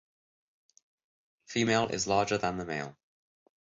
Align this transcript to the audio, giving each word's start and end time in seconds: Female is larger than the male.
Female 1.45 1.89
is 1.89 2.07
larger 2.07 2.39
than 2.39 2.57
the 2.57 2.65
male. 2.65 2.97